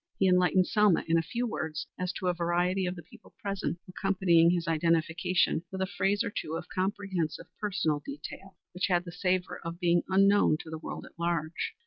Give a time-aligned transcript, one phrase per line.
[0.17, 3.77] He enlightened Selma in a few words as to a variety of the people present,
[3.87, 9.11] accompanying his identification with a phrase or two of comprehensive personal detail, which had the
[9.11, 11.75] savor of being unknown to the world at large.